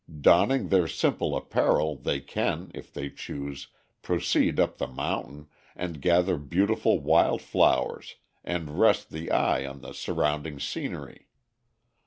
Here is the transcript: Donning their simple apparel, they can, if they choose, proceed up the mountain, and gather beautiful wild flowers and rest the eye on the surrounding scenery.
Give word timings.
Donning 0.19 0.69
their 0.69 0.87
simple 0.87 1.35
apparel, 1.37 1.95
they 1.95 2.21
can, 2.21 2.71
if 2.73 2.91
they 2.91 3.07
choose, 3.07 3.67
proceed 4.01 4.59
up 4.59 4.79
the 4.79 4.87
mountain, 4.87 5.47
and 5.75 6.01
gather 6.01 6.39
beautiful 6.39 6.97
wild 6.99 7.39
flowers 7.39 8.15
and 8.43 8.79
rest 8.79 9.11
the 9.11 9.29
eye 9.29 9.63
on 9.63 9.81
the 9.81 9.93
surrounding 9.93 10.59
scenery. 10.59 11.27